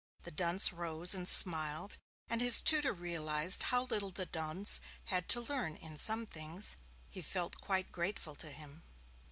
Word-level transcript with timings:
The 0.23 0.31
dunce 0.31 0.73
rose 0.73 1.13
and 1.13 1.29
smiled, 1.29 1.97
and 2.27 2.41
his 2.41 2.63
tutor 2.63 2.91
realized 2.91 3.61
how 3.69 3.83
little 3.83 4.09
the 4.09 4.25
dunce 4.25 4.81
had 5.03 5.29
to 5.29 5.41
learn 5.41 5.75
in 5.75 5.95
some 5.99 6.25
things. 6.25 6.75
He 7.07 7.21
felt 7.21 7.61
quite 7.61 7.91
grateful 7.91 8.33
to 8.37 8.49
him. 8.51 8.81